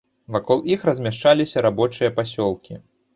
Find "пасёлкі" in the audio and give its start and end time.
2.17-2.79